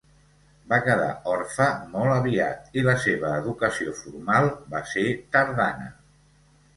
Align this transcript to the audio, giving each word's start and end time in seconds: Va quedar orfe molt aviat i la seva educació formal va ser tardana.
Va 0.69 0.77
quedar 0.85 1.09
orfe 1.33 1.67
molt 1.91 2.13
aviat 2.13 2.79
i 2.81 2.83
la 2.87 2.95
seva 3.03 3.33
educació 3.41 3.93
formal 3.99 4.49
va 4.73 4.81
ser 4.95 5.05
tardana. 5.37 5.87